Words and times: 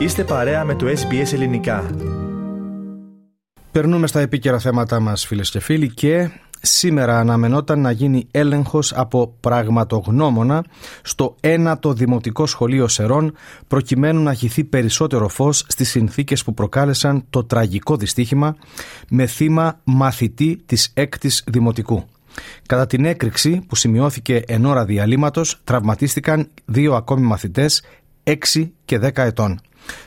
Είστε 0.00 0.24
παρέα 0.24 0.64
με 0.64 0.74
το 0.74 0.86
SBS 0.86 1.32
Ελληνικά. 1.32 1.90
Περνούμε 3.72 4.06
στα 4.06 4.20
επίκαιρα 4.20 4.58
θέματα 4.58 5.00
μας 5.00 5.26
φίλες 5.26 5.50
και 5.50 5.60
φίλοι 5.60 5.88
και 5.88 6.30
σήμερα 6.60 7.18
αναμενόταν 7.18 7.80
να 7.80 7.90
γίνει 7.90 8.26
έλεγχος 8.30 8.92
από 8.92 9.34
πραγματογνώμονα 9.40 10.64
στο 11.02 11.36
ένατο 11.40 11.92
Δημοτικό 11.92 12.46
Σχολείο 12.46 12.88
Σερών 12.88 13.34
προκειμένου 13.66 14.22
να 14.22 14.34
χυθεί 14.34 14.64
περισσότερο 14.64 15.28
φως 15.28 15.64
στις 15.68 15.90
συνθήκες 15.90 16.44
που 16.44 16.54
προκάλεσαν 16.54 17.24
το 17.30 17.44
τραγικό 17.44 17.96
δυστύχημα 17.96 18.56
με 19.10 19.26
θύμα 19.26 19.80
μαθητή 19.84 20.62
της 20.66 20.90
έκτης 20.94 21.44
Δημοτικού. 21.46 22.04
Κατά 22.66 22.86
την 22.86 23.04
έκρηξη 23.04 23.64
που 23.68 23.74
σημειώθηκε 23.74 24.42
εν 24.46 24.64
ώρα 24.64 24.84
διαλύματος 24.84 25.60
τραυματίστηκαν 25.64 26.48
δύο 26.64 26.94
ακόμη 26.94 27.22
μαθητές 27.22 27.82
6 28.24 28.70
και 28.84 28.98
10 28.98 29.10
ετών. 29.16 29.60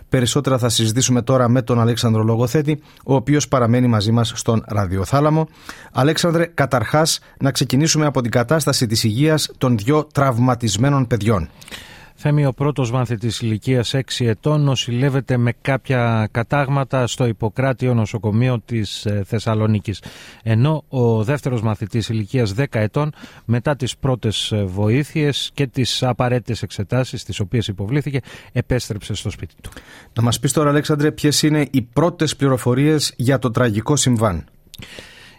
Περισσότερα 0.10 0.58
θα 0.58 0.70
συζητήσουμε 0.70 1.22
τώρα 1.22 1.50
με 1.50 1.62
τον 1.62 1.80
Αλέξανδρο 1.80 2.24
Λογοθέτη, 2.24 2.82
ο 3.06 3.16
οποίος 3.16 3.48
παραμένει 3.48 3.88
μαζί 3.88 4.12
μας 4.12 4.32
στον 4.36 4.64
ραδιοθάλαμο. 4.68 5.48
Αλέξανδρε, 5.92 6.46
καταρχάς 6.46 7.20
να 7.40 7.52
ξεκινήσουμε 7.52 8.06
από 8.06 8.22
την 8.22 8.32
κατάσταση 8.32 8.88
της 8.88 9.04
υγείας 9.04 9.52
των 9.58 9.78
δυο 9.78 10.08
τραυματισμένων 10.14 11.08
παιδιών. 11.08 11.50
Θέμη, 12.26 12.46
ο 12.46 12.54
πρώτος 12.54 12.92
μάθητης 12.92 13.42
ηλικίας 13.42 13.94
6 13.94 14.26
ετών 14.26 14.62
νοσηλεύεται 14.62 15.38
με 15.38 15.54
κάποια 15.62 16.28
κατάγματα 16.32 17.08
στο 17.08 17.26
Ιπποκράτιο 17.26 17.94
νοσοκομείο 17.94 18.62
της 18.66 19.06
ε, 19.06 19.24
Θεσσαλονίκης. 19.26 20.04
Ενώ 20.44 20.84
ο 20.90 21.24
δεύτερος 21.24 21.62
μαθητής 21.62 22.10
ηλικίας 22.10 22.54
10 22.58 22.66
ετών 22.72 23.14
μετά 23.46 23.76
τις 23.76 23.98
πρώτες 23.98 24.52
ε, 24.52 24.64
βοήθειες 24.64 25.52
και 25.54 25.68
τις 25.68 26.04
απαραίτητες 26.04 26.62
εξετάσεις 26.62 27.24
τις 27.24 27.40
οποίες 27.40 27.68
υποβλήθηκε 27.68 28.20
επέστρεψε 28.52 29.14
στο 29.14 29.30
σπίτι 29.30 29.54
του. 29.62 29.70
Να 30.14 30.24
μας 30.24 30.40
πεις 30.40 30.52
τώρα 30.52 30.70
Αλέξανδρε 30.70 31.12
ποιες 31.12 31.42
είναι 31.42 31.68
οι 31.72 31.82
πρώτες 31.82 32.36
πληροφορίες 32.36 33.14
για 33.16 33.40
το 33.40 33.52
τραγικό 33.52 33.96
συμβάν; 33.96 34.46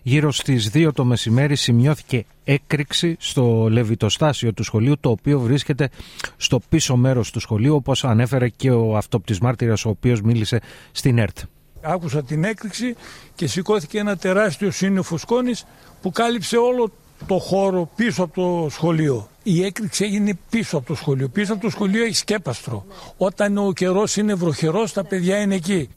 Γύρω 0.07 0.33
στις 0.33 0.71
2 0.75 0.89
το 0.95 1.05
μεσημέρι 1.05 1.57
σημειώθηκε 1.57 2.25
έκρηξη 2.45 3.17
στο 3.19 3.69
λεβιτοστάσιο 3.71 4.53
του 4.53 4.63
σχολείου 4.63 4.99
το 5.01 5.11
οποίο 5.11 5.41
βρίσκεται 5.41 5.91
στο 6.37 6.61
πίσω 6.69 6.97
μέρος 6.97 7.31
του 7.31 7.41
σχολείου 7.41 7.75
όπως 7.75 8.05
ανέφερε 8.05 8.49
και 8.49 8.71
ο 8.71 8.97
αυτόπτης 8.97 9.39
μάρτυρας 9.39 9.85
ο 9.85 9.89
οποίος 9.89 10.21
μίλησε 10.21 10.61
στην 10.93 11.19
ΕΡΤ. 11.19 11.39
Άκουσα 11.81 12.23
την 12.23 12.45
έκρηξη 12.45 12.95
και 13.35 13.47
σηκώθηκε 13.47 13.99
ένα 13.99 14.17
τεράστιο 14.17 14.71
σύννεφο 14.71 15.19
σκόνης 15.19 15.65
που 16.03 16.11
κάλυψε 16.11 16.57
όλο 16.57 16.93
το 17.27 17.39
χώρο 17.39 17.91
πίσω 17.97 18.23
από 18.23 18.35
το 18.35 18.71
σχολείο. 18.71 19.29
Η 19.43 19.65
έκρηξη 19.65 20.05
έγινε 20.05 20.39
πίσω 20.51 20.77
από 20.77 20.87
το 20.87 20.95
σχολείο. 20.95 21.29
Πίσω 21.29 21.53
από 21.53 21.63
το 21.63 21.71
σχολείο 21.71 22.05
έχει 22.05 22.17
σκέπαστρο. 22.17 22.87
Όταν 23.17 23.59
ο 23.59 23.73
καιρός 23.73 24.17
είναι 24.17 24.35
βροχερός, 24.35 24.93
τα 24.93 25.05
παιδιά 25.05 25.41
είναι 25.41 25.55
εκεί 25.55 25.89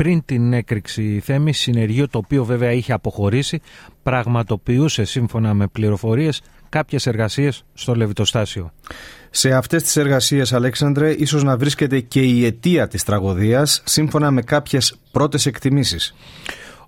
πριν 0.00 0.24
την 0.24 0.52
έκρηξη 0.52 1.20
Θέμη, 1.24 1.52
συνεργείο 1.52 2.08
το 2.08 2.18
οποίο 2.18 2.44
βέβαια 2.44 2.72
είχε 2.72 2.92
αποχωρήσει, 2.92 3.60
πραγματοποιούσε 4.02 5.04
σύμφωνα 5.04 5.54
με 5.54 5.66
πληροφορίες 5.66 6.42
κάποιες 6.68 7.06
εργασίες 7.06 7.64
στο 7.74 7.94
Λεβιτοστάσιο. 7.94 8.72
Σε 9.30 9.52
αυτές 9.52 9.82
τις 9.82 9.96
εργασίες, 9.96 10.52
Αλέξανδρε, 10.52 11.10
ίσως 11.12 11.42
να 11.42 11.56
βρίσκεται 11.56 12.00
και 12.00 12.20
η 12.20 12.44
αιτία 12.44 12.88
της 12.88 13.04
τραγωδίας, 13.04 13.82
σύμφωνα 13.84 14.30
με 14.30 14.42
κάποιες 14.42 14.94
πρώτες 15.10 15.46
εκτιμήσεις. 15.46 16.14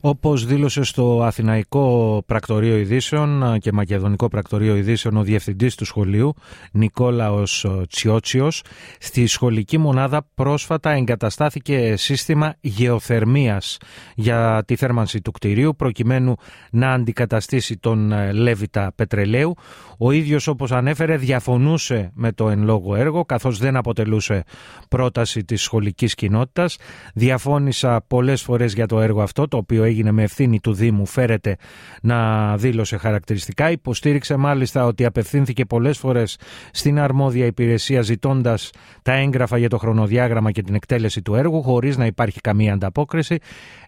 Όπως 0.04 0.46
δήλωσε 0.46 0.82
στο 0.82 1.22
Αθηναϊκό 1.22 2.22
Πρακτορείο 2.26 2.76
Ειδήσεων 2.76 3.58
και 3.58 3.72
Μακεδονικό 3.72 4.28
Πρακτορείο 4.28 4.76
Ειδήσεων 4.76 5.16
ο 5.16 5.22
διευθυντής 5.22 5.74
του 5.74 5.84
σχολείου, 5.84 6.34
Νικόλαος 6.72 7.66
Τσιότσιος, 7.88 8.62
στη 8.98 9.26
σχολική 9.26 9.78
μονάδα 9.78 10.26
πρόσφατα 10.34 10.90
εγκαταστάθηκε 10.90 11.96
σύστημα 11.96 12.54
γεωθερμίας 12.60 13.78
για 14.14 14.62
τη 14.66 14.76
θέρμανση 14.76 15.20
του 15.20 15.30
κτηρίου 15.30 15.76
προκειμένου 15.76 16.34
να 16.70 16.92
αντικαταστήσει 16.92 17.76
τον 17.76 18.12
ε, 18.12 18.32
Λέβητα 18.32 18.92
Πετρελαίου. 18.94 19.54
Ο 19.98 20.10
ίδιος 20.10 20.46
όπως 20.46 20.72
ανέφερε 20.72 21.16
διαφωνούσε 21.16 22.10
με 22.14 22.32
το 22.32 22.48
εν 22.48 22.62
λόγω 22.62 22.94
έργο 22.94 23.24
καθώς 23.24 23.58
δεν 23.58 23.76
αποτελούσε 23.76 24.44
πρόταση 24.88 25.44
της 25.44 25.62
σχολικής 25.62 26.14
κοινότητας. 26.14 26.76
Διαφώνησα 27.14 28.04
πολλές 28.06 28.42
φορές 28.42 28.74
για 28.74 28.86
το 28.86 29.00
έργο 29.00 29.22
αυτό 29.22 29.48
το 29.48 29.56
οποίο 29.56 29.90
έγινε 29.92 30.10
με 30.10 30.22
ευθύνη 30.22 30.60
του 30.60 30.72
Δήμου 30.72 31.06
φέρεται 31.06 31.56
να 32.02 32.56
δήλωσε 32.56 32.96
χαρακτηριστικά. 32.96 33.70
Υποστήριξε 33.70 34.36
μάλιστα 34.36 34.86
ότι 34.86 35.04
απευθύνθηκε 35.04 35.64
πολλές 35.64 35.98
φορές 35.98 36.38
στην 36.70 36.98
αρμόδια 36.98 37.46
υπηρεσία 37.46 38.02
ζητώντας 38.02 38.70
τα 39.02 39.12
έγγραφα 39.12 39.58
για 39.58 39.68
το 39.68 39.78
χρονοδιάγραμμα 39.78 40.50
και 40.50 40.62
την 40.62 40.74
εκτέλεση 40.74 41.22
του 41.22 41.34
έργου 41.34 41.62
χωρίς 41.62 41.96
να 41.96 42.06
υπάρχει 42.06 42.40
καμία 42.40 42.72
ανταπόκριση. 42.72 43.38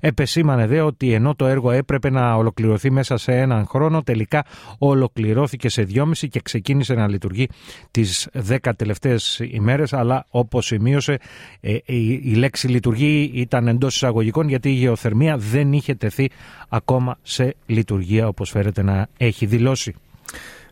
Επεσήμανε 0.00 0.66
δε 0.66 0.80
ότι 0.80 1.12
ενώ 1.12 1.34
το 1.34 1.46
έργο 1.46 1.70
έπρεπε 1.70 2.10
να 2.10 2.34
ολοκληρωθεί 2.34 2.90
μέσα 2.90 3.16
σε 3.16 3.32
έναν 3.32 3.66
χρόνο 3.66 4.02
τελικά 4.02 4.44
ολοκληρώθηκε 4.78 5.68
σε 5.68 5.82
δυόμιση 5.82 6.28
και 6.28 6.40
ξεκίνησε 6.40 6.94
να 6.94 7.08
λειτουργεί 7.08 7.48
τις 7.90 8.28
δέκα 8.32 8.74
τελευταίες 8.74 9.40
ημέρες 9.50 9.92
αλλά 9.92 10.26
όπως 10.30 10.66
σημείωσε 10.66 11.18
ε, 11.60 11.76
η 12.22 12.34
λέξη 12.34 12.68
λειτουργεί 12.68 13.30
ήταν 13.34 13.68
εντός 13.68 13.94
εισαγωγικών 13.94 14.48
γιατί 14.48 14.68
η 14.68 14.72
γεωθερμία 14.72 15.36
δεν 15.36 15.72
είχε 15.72 15.93
τεθεί 15.96 16.30
ακόμα 16.68 17.18
σε 17.22 17.54
λειτουργία 17.66 18.28
όπως 18.28 18.50
φέρεται 18.50 18.82
να 18.82 19.08
έχει 19.16 19.46
δηλώσει. 19.46 19.94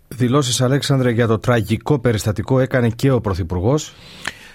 Δηλώσεις 0.08 0.60
Αλέξανδρε 0.60 1.10
για 1.10 1.26
το 1.26 1.38
τραγικό 1.38 1.98
περιστατικό 1.98 2.58
έκανε 2.58 2.88
και 2.88 3.10
ο 3.10 3.20
Πρωθυπουργός. 3.20 3.94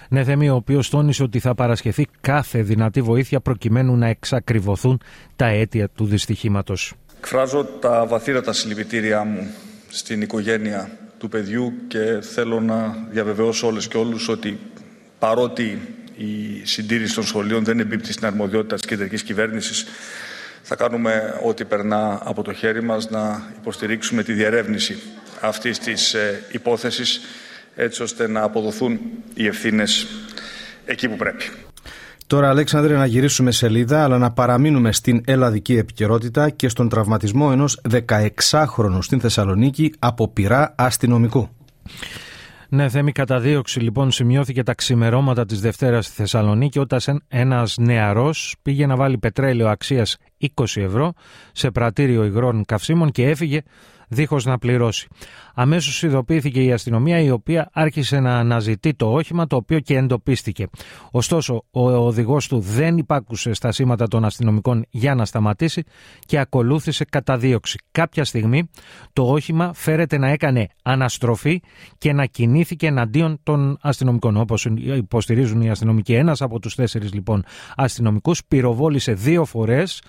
Ναι, 0.08 0.24
Θέμη, 0.24 0.50
ο 0.50 0.54
οποίος 0.54 0.90
τόνισε 0.90 1.22
ότι 1.22 1.38
θα 1.38 1.54
παρασχεθεί 1.54 2.06
κάθε 2.20 2.62
δυνατή 2.62 3.02
βοήθεια 3.02 3.40
προκειμένου 3.40 3.96
να 3.96 4.06
εξακριβωθούν 4.06 5.00
τα 5.36 5.46
αίτια 5.46 5.88
του 5.88 6.04
δυστυχήματος. 6.04 6.94
Εκφράζω 7.18 7.64
τα 7.64 8.06
βαθύτατα 8.06 8.52
συλληπιτήριά 8.52 9.24
μου 9.24 9.50
στην 9.88 10.22
οικογένεια 10.22 10.90
του 11.18 11.28
παιδιού 11.28 11.72
και 11.88 12.18
θέλω 12.20 12.60
να 12.60 13.06
διαβεβαιώσω 13.10 13.66
όλες 13.66 13.88
και 13.88 13.96
όλους 13.96 14.28
ότι 14.28 14.58
παρότι 15.18 15.78
η 16.16 16.60
συντήρηση 16.66 17.14
των 17.14 17.24
σχολείων 17.24 17.64
δεν 17.64 17.80
εμπίπτει 17.80 18.12
στην 18.12 18.26
αρμοδιότητα 18.26 18.74
της 18.74 18.84
κεντρικής 18.84 19.22
κυβέρνησης 19.22 19.84
θα 20.68 20.76
κάνουμε 20.76 21.40
ό,τι 21.44 21.64
περνά 21.64 22.20
από 22.24 22.42
το 22.42 22.52
χέρι 22.52 22.82
μας 22.82 23.10
να 23.10 23.42
υποστηρίξουμε 23.60 24.22
τη 24.22 24.32
διερεύνηση 24.32 24.98
αυτής 25.40 25.78
της 25.78 26.14
ε, 26.14 26.42
υπόθεσης 26.50 27.20
έτσι 27.74 28.02
ώστε 28.02 28.28
να 28.28 28.42
αποδοθούν 28.42 29.00
οι 29.34 29.46
ευθύνες 29.46 30.06
εκεί 30.84 31.08
που 31.08 31.16
πρέπει. 31.16 31.44
Τώρα, 32.26 32.48
Αλέξανδρε, 32.48 32.96
να 32.96 33.06
γυρίσουμε 33.06 33.50
σελίδα, 33.50 34.02
αλλά 34.02 34.18
να 34.18 34.30
παραμείνουμε 34.30 34.92
στην 34.92 35.22
ελλαδική 35.26 35.76
επικαιρότητα 35.76 36.50
και 36.50 36.68
στον 36.68 36.88
τραυματισμό 36.88 37.48
ενός 37.52 37.80
16χρονου 37.90 38.98
στην 39.00 39.20
Θεσσαλονίκη 39.20 39.94
από 39.98 40.28
πειρά 40.28 40.74
αστυνομικού. 40.76 41.48
Ναι, 42.70 42.88
θέμη 42.88 43.12
καταδίωξη 43.12 43.80
λοιπόν 43.80 44.10
σημειώθηκε 44.10 44.62
τα 44.62 44.74
ξημερώματα 44.74 45.44
της 45.44 45.60
Δευτέρας 45.60 46.06
στη 46.06 46.14
Θεσσαλονίκη 46.14 46.78
όταν 46.78 47.00
ένας 47.28 47.76
νεαρός 47.78 48.56
πήγε 48.62 48.86
να 48.86 48.96
βάλει 48.96 49.18
πετρέλαιο 49.18 49.68
αξίας 49.68 50.16
20 50.54 50.64
ευρώ 50.74 51.12
σε 51.52 51.70
πρατήριο 51.70 52.24
υγρών 52.24 52.64
καυσίμων 52.64 53.10
και 53.10 53.28
έφυγε 53.28 53.62
δίχως 54.08 54.44
να 54.44 54.58
πληρώσει. 54.58 55.08
Αμέσως 55.54 56.02
ειδοποιήθηκε 56.02 56.62
η 56.62 56.72
αστυνομία 56.72 57.20
η 57.20 57.30
οποία 57.30 57.70
άρχισε 57.72 58.20
να 58.20 58.38
αναζητεί 58.38 58.94
το 58.94 59.12
όχημα 59.12 59.46
το 59.46 59.56
οποίο 59.56 59.80
και 59.80 59.96
εντοπίστηκε. 59.96 60.66
Ωστόσο 61.10 61.64
ο 61.70 61.90
οδηγός 61.90 62.48
του 62.48 62.60
δεν 62.60 62.96
υπάκουσε 62.96 63.52
στα 63.52 63.72
σήματα 63.72 64.08
των 64.08 64.24
αστυνομικών 64.24 64.84
για 64.90 65.14
να 65.14 65.24
σταματήσει 65.24 65.82
και 66.26 66.38
ακολούθησε 66.38 67.04
καταδίωξη. 67.04 67.78
Κάποια 67.90 68.24
στιγμή 68.24 68.70
το 69.12 69.22
όχημα 69.22 69.72
φέρεται 69.74 70.18
να 70.18 70.28
έκανε 70.28 70.68
αναστροφή 70.82 71.62
και 71.98 72.12
να 72.12 72.24
κινήθηκε 72.24 72.86
εναντίον 72.86 73.40
των 73.42 73.78
αστυνομικών. 73.80 74.36
Όπως 74.36 74.64
υποστηρίζουν 74.96 75.60
οι 75.60 75.70
αστυνομικοί 75.70 76.14
ένας 76.14 76.42
από 76.42 76.60
τους 76.60 76.74
τέσσερις 76.74 77.12
λοιπόν 77.12 77.44
αστυνομικούς 77.76 78.44
πυροβόλησε 78.48 79.12
δύο 79.12 79.44
φορές 79.44 80.02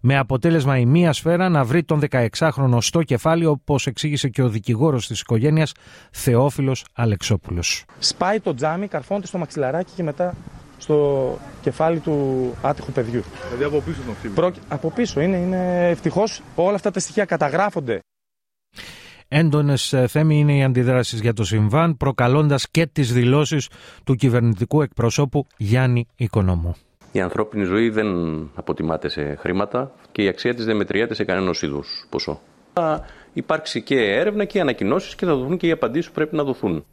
με 0.00 0.18
αποτέλεσμα 0.18 0.78
η 0.78 0.86
μία 0.86 1.12
σφαίρα 1.12 1.48
να 1.48 1.64
βρει 1.64 1.84
τον 1.84 2.00
16χρονο 2.10 2.78
στο 2.80 3.02
κεφάλι 3.02 3.45
όπως 3.46 3.86
εξήγησε 3.86 4.28
και 4.28 4.42
ο 4.42 4.48
δικηγόρος 4.48 5.06
της 5.06 5.20
οικογένειας 5.20 5.72
Θεόφιλος 6.10 6.84
Αλεξόπουλος. 6.92 7.84
Σπάει 7.98 8.40
το 8.40 8.54
τζάμι, 8.54 8.88
καρφώνεται 8.88 9.26
στο 9.26 9.38
μαξιλαράκι 9.38 9.92
και 9.96 10.02
μετά 10.02 10.34
στο 10.78 11.38
κεφάλι 11.62 11.98
του 11.98 12.54
άτυχου 12.62 12.92
παιδιού. 12.92 13.22
Δηλαδή 13.44 13.64
από 13.64 13.80
πίσω 13.80 14.00
τον 14.06 14.14
χτύπησε. 14.14 14.52
Από 14.68 14.90
πίσω 14.90 15.20
είναι, 15.20 15.36
είναι 15.36 15.88
ευτυχώς 15.88 16.42
όλα 16.54 16.74
αυτά 16.74 16.90
τα 16.90 17.00
στοιχεία 17.00 17.24
καταγράφονται. 17.24 18.00
Έντονες 19.28 19.92
ε, 19.92 20.06
θέμη 20.06 20.38
είναι 20.38 20.56
οι 20.56 20.62
αντιδράσεις 20.62 21.20
για 21.20 21.32
το 21.32 21.44
συμβάν, 21.44 21.96
προκαλώντας 21.96 22.68
και 22.70 22.86
τις 22.86 23.12
δηλώσεις 23.12 23.68
του 24.04 24.14
κυβερνητικού 24.14 24.82
εκπροσώπου 24.82 25.46
Γιάννη 25.56 26.06
Οικονόμου. 26.16 26.74
Η 27.12 27.20
ανθρώπινη 27.20 27.64
ζωή 27.64 27.90
δεν 27.90 28.06
αποτιμάται 28.54 29.08
σε 29.08 29.34
χρήματα 29.34 29.94
και 30.12 30.22
η 30.22 30.28
αξία 30.28 30.54
της 30.54 30.64
δεν 30.64 30.76
μετριέται 30.76 31.14
σε 31.14 31.24
κανένας 31.24 31.62
είδους 31.62 32.06
ποσό. 32.10 32.40
Θα 32.80 33.04
υπάρξει 33.32 33.82
και 33.82 33.94
έρευνα 33.94 34.44
και 34.44 34.60
ανακοινώσεις 34.60 35.14
και 35.14 35.26
θα 35.26 35.34
δοθούν 35.34 35.56
και 35.56 35.66
οι 35.66 35.70
απαντήσεις 35.70 36.06
που 36.06 36.14
πρέπει 36.14 36.36
να 36.36 36.42
δοθούν. 36.42 36.84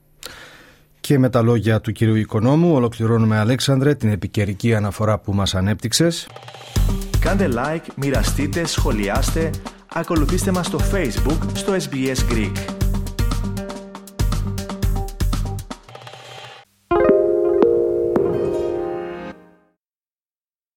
Και 1.00 1.20
με 1.20 1.30
τα 1.30 1.42
λόγια 1.42 1.82
του 1.82 1.92
κυρίου 1.92 2.16
Οικονόμου 2.16 2.74
ολοκληρώνουμε 2.74 3.38
Αλέξανδρε 3.38 3.96
την 3.96 4.10
επικαιρική 4.10 4.76
αναφορά 4.76 5.20
που 5.20 5.34
μας 5.34 5.56
ανέπτυξες. 5.56 6.28
Κάντε 7.20 7.50
like, 7.56 7.86
μοιραστείτε, 7.96 8.66
σχολιάστε, 8.66 9.50
ακολουθήστε 9.94 10.52
μας 10.52 10.66
στο 10.66 10.80
Facebook, 10.94 11.38
στο 11.54 11.74
SBS 11.74 12.32
Greek. 12.32 12.73